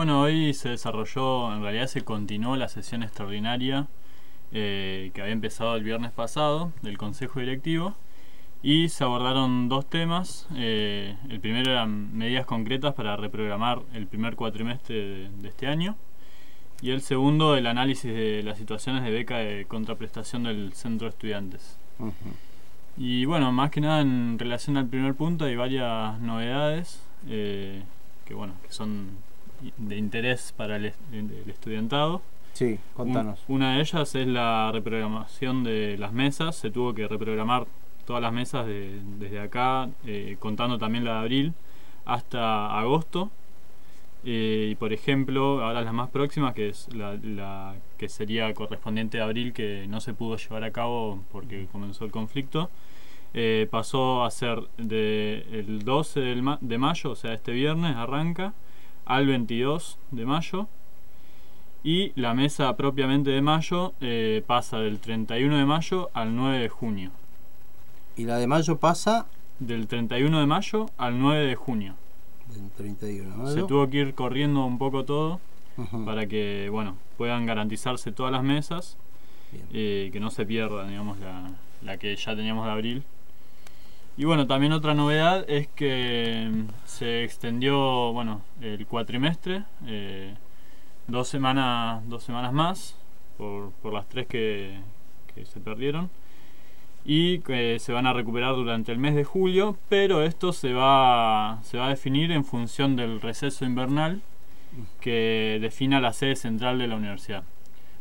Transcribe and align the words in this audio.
bueno, 0.00 0.22
hoy 0.22 0.54
se 0.54 0.70
desarrolló, 0.70 1.54
en 1.54 1.60
realidad 1.60 1.86
se 1.86 2.00
continuó 2.00 2.56
la 2.56 2.68
sesión 2.68 3.02
extraordinaria 3.02 3.86
eh, 4.50 5.10
que 5.12 5.20
había 5.20 5.34
empezado 5.34 5.76
el 5.76 5.84
viernes 5.84 6.10
pasado 6.10 6.72
del 6.80 6.96
Consejo 6.96 7.38
Directivo 7.38 7.94
y 8.62 8.88
se 8.88 9.04
abordaron 9.04 9.68
dos 9.68 9.84
temas. 9.84 10.46
Eh, 10.56 11.18
el 11.28 11.38
primero 11.40 11.72
eran 11.72 12.16
medidas 12.16 12.46
concretas 12.46 12.94
para 12.94 13.14
reprogramar 13.18 13.82
el 13.92 14.06
primer 14.06 14.36
cuatrimestre 14.36 15.28
de, 15.28 15.48
este 15.48 15.66
año 15.66 15.96
y 16.80 16.92
el 16.92 17.02
segundo 17.02 17.54
el 17.54 17.66
análisis 17.66 18.10
de 18.10 18.42
las 18.42 18.56
situaciones 18.56 19.04
de 19.04 19.10
beca 19.10 19.36
de 19.36 19.66
contraprestación 19.66 20.44
del 20.44 20.72
centro 20.72 21.08
de 21.08 21.10
estudiantes. 21.10 21.76
Y 22.96 23.26
bueno, 23.26 23.52
más 23.52 23.70
que 23.70 23.82
nada 23.82 24.00
en 24.00 24.38
relación 24.38 24.78
al 24.78 24.86
primer 24.86 25.14
punto 25.14 25.44
hay 25.44 25.56
varias 25.56 26.18
novedades 26.20 27.02
eh, 27.28 27.82
que 28.24 28.32
bueno 28.32 28.54
que 28.62 28.72
son 28.72 29.28
de 29.76 29.96
interés 29.96 30.52
para 30.56 30.76
el, 30.76 30.92
estudiantado. 31.46 32.22
Sí, 32.52 32.78
contanos. 32.94 33.44
una 33.48 33.74
de 33.74 33.80
ellas 33.80 34.14
es 34.14 34.26
la 34.26 34.70
reprogramación 34.72 35.64
de 35.64 35.96
las 35.98 36.12
mesas. 36.12 36.56
Se 36.56 36.70
tuvo 36.70 36.94
que 36.94 37.06
reprogramar 37.06 37.66
todas 38.04 38.22
las 38.22 38.32
mesas 38.32 38.66
desde 38.66 39.40
acá, 39.40 39.88
eh, 40.04 40.36
contando 40.40 40.78
también 40.78 41.04
la 41.04 41.12
de 41.12 41.18
abril, 41.18 41.54
hasta 42.04 42.78
agosto. 42.78 43.30
Eh, 44.24 44.68
y 44.72 44.74
por 44.74 44.92
ejemplo, 44.92 45.64
ahora 45.64 45.80
las 45.80 45.94
más 45.94 46.10
próximas, 46.10 46.54
que 46.54 46.68
es 46.68 46.92
la, 46.94 47.74
que 47.96 48.08
sería 48.08 48.52
correspondiente 48.52 49.20
a 49.20 49.24
abril, 49.24 49.52
que 49.52 49.86
no 49.88 50.00
se 50.00 50.12
pudo 50.12 50.36
llevar 50.36 50.64
a 50.64 50.72
cabo 50.72 51.22
porque 51.32 51.66
comenzó 51.72 52.04
el 52.04 52.10
conflicto, 52.10 52.68
eh, 53.32 53.68
pasó 53.70 54.24
a 54.24 54.30
ser 54.30 54.60
del 54.76 55.84
12 55.84 56.20
de 56.60 56.78
mayo, 56.78 57.10
o 57.12 57.16
sea, 57.16 57.32
este 57.32 57.52
viernes 57.52 57.96
arranca, 57.96 58.52
al 59.10 59.26
22 59.26 59.98
de 60.12 60.24
mayo. 60.24 60.68
Y 61.82 62.12
la 62.14 62.32
mesa 62.32 62.76
propiamente 62.76 63.30
de 63.30 63.42
mayo 63.42 63.92
eh, 64.00 64.44
pasa 64.46 64.78
del 64.78 65.00
31 65.00 65.56
de 65.56 65.64
mayo 65.64 66.10
al 66.14 66.36
9 66.36 66.58
de 66.58 66.68
junio. 66.68 67.10
¿Y 68.16 68.24
la 68.24 68.36
de 68.36 68.46
mayo 68.46 68.78
pasa? 68.78 69.26
Del 69.58 69.88
31 69.88 70.40
de 70.40 70.46
mayo 70.46 70.86
al 70.96 71.18
9 71.18 71.46
de 71.46 71.54
junio. 71.56 71.94
Del 72.54 72.70
31 72.70 73.46
Se 73.48 73.62
tuvo 73.64 73.88
que 73.90 73.98
ir 73.98 74.14
corriendo 74.14 74.64
un 74.64 74.78
poco 74.78 75.04
todo 75.04 75.40
para 76.04 76.26
que 76.26 76.68
bueno 76.70 76.96
puedan 77.16 77.46
garantizarse 77.46 78.12
todas 78.12 78.32
las 78.32 78.42
mesas 78.42 78.96
y 79.52 79.58
eh, 79.72 80.10
que 80.12 80.20
no 80.20 80.30
se 80.30 80.44
pierda 80.44 80.86
digamos 80.86 81.18
la, 81.20 81.52
la 81.82 81.96
que 81.96 82.14
ya 82.14 82.36
teníamos 82.36 82.66
de 82.66 82.72
abril. 82.72 83.04
Y 84.20 84.26
bueno, 84.26 84.46
también 84.46 84.72
otra 84.72 84.92
novedad 84.92 85.46
es 85.48 85.66
que 85.68 86.50
mm, 86.52 86.66
se 86.84 87.24
extendió, 87.24 88.12
bueno, 88.12 88.42
el 88.60 88.86
cuatrimestre, 88.86 89.62
eh, 89.86 90.34
dos, 91.06 91.26
semanas, 91.26 92.06
dos 92.06 92.22
semanas 92.22 92.52
más, 92.52 92.96
por, 93.38 93.70
por 93.80 93.94
las 93.94 94.06
tres 94.10 94.26
que, 94.26 94.78
se 95.46 95.60
perdieron, 95.60 96.10
y 97.02 97.38
que 97.38 97.78
se 97.78 97.94
van 97.94 98.06
a 98.06 98.12
recuperar 98.12 98.54
durante 98.56 98.92
el 98.92 98.98
mes 98.98 99.14
de 99.14 99.24
julio, 99.24 99.78
pero 99.88 100.22
esto 100.22 100.52
se 100.52 100.74
va, 100.74 101.58
se 101.62 101.78
va 101.78 101.86
a 101.86 101.88
definir 101.88 102.30
en 102.30 102.44
función 102.44 102.96
del 102.96 103.22
receso 103.22 103.64
invernal 103.64 104.20
que 105.00 105.56
defina 105.62 105.98
la 105.98 106.12
sede 106.12 106.36
central 106.36 106.78
de 106.78 106.88
la 106.88 106.96
universidad. 106.96 107.42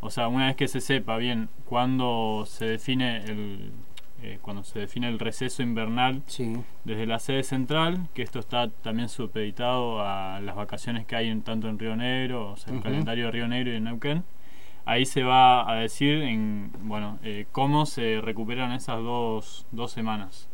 O 0.00 0.10
sea, 0.10 0.28
una 0.28 0.46
vez 0.46 0.54
que 0.54 0.68
se 0.68 0.80
sepa 0.80 1.16
bien 1.16 1.48
cuándo 1.64 2.44
se 2.46 2.66
define 2.66 3.24
el 3.24 3.72
eh, 4.26 4.38
cuando 4.40 4.64
se 4.64 4.78
define 4.78 5.06
el 5.08 5.18
receso 5.18 5.62
invernal 5.62 6.22
desde 6.84 7.06
la 7.06 7.18
sede 7.18 7.42
central, 7.42 8.08
que 8.14 8.22
esto 8.22 8.38
está 8.38 8.70
también 8.70 9.10
supeditado 9.10 10.00
a 10.00 10.40
las 10.40 10.56
vacaciones 10.56 11.04
que 11.04 11.14
hay 11.14 11.28
en, 11.28 11.42
tanto 11.42 11.68
en 11.68 11.78
Río 11.78 11.94
Negro, 11.94 12.52
o 12.52 12.56
sea, 12.56 12.72
el 12.72 12.80
calendario 12.80 13.26
de 13.26 13.32
Río 13.32 13.48
Negro 13.48 13.72
y 13.74 13.76
en 13.76 13.84
Neuquén. 13.84 14.24
Ahí 14.86 15.04
se 15.04 15.24
va 15.24 15.70
a 15.70 15.74
decir 15.76 16.22
en, 16.22 16.70
bueno, 16.84 17.18
eh, 17.22 17.44
cómo 17.52 17.84
se 17.84 18.22
recuperan 18.22 18.72
esas 18.72 18.96
dos, 19.02 19.66
dos 19.72 19.92
semanas. 19.92 20.48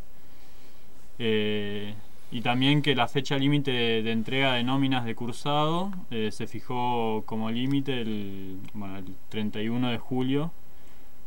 Eh, 1.21 1.95
y 2.33 2.41
también 2.41 2.83
que 2.83 2.97
la 2.97 3.07
fecha 3.07 3.39
límite 3.39 3.71
de, 3.71 4.11
entrega 4.11 4.55
de 4.55 4.65
nóminas 4.65 5.05
de 5.05 5.15
cursado 5.15 5.93
se 6.11 6.47
fijó 6.49 7.23
como 7.25 7.51
límite 7.53 8.01
el, 8.01 8.59
bueno, 8.75 8.99
el 8.99 9.15
31 9.29 9.91
de 9.91 9.99
julio 9.99 10.51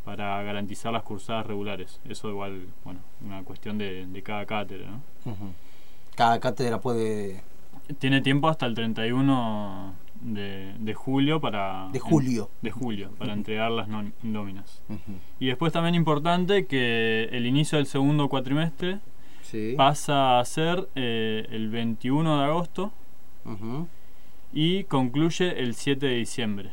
para 0.03 0.41
garantizar 0.43 0.91
las 0.91 1.03
cursadas 1.03 1.45
regulares. 1.45 1.99
Eso 2.07 2.29
igual, 2.29 2.67
bueno, 2.83 2.99
una 3.23 3.43
cuestión 3.43 3.77
de, 3.77 4.21
cada 4.23 4.45
cátedra, 4.45 4.89
¿no? 4.89 5.01
Cada 6.15 6.39
cátedra 6.39 6.79
puede... 6.79 7.41
Tiene 7.99 8.21
tiempo 8.21 8.47
hasta 8.47 8.65
el 8.65 8.75
31 8.75 9.93
de, 10.21 10.73
de 10.79 10.93
julio 10.93 11.39
para... 11.41 11.89
De 11.91 11.99
julio. 11.99 12.49
de 12.61 12.71
julio, 12.71 13.11
para 13.17 13.33
entregar 13.33 13.71
las 13.71 13.87
nóminas. 13.87 14.81
Y 15.39 15.47
después 15.47 15.73
también 15.73 15.95
importante 15.95 16.65
que 16.65 17.25
el 17.31 17.45
inicio 17.45 17.77
del 17.77 17.87
segundo 17.87 18.29
cuatrimestre 18.29 18.99
pasa 19.77 20.39
a 20.39 20.45
ser 20.45 20.89
eh, 20.95 21.47
el 21.51 21.69
21 21.69 22.39
de 22.39 22.45
agosto 22.45 22.91
y 24.51 24.83
concluye 24.85 25.59
el 25.59 25.75
7 25.75 26.05
de 26.05 26.15
diciembre. 26.15 26.71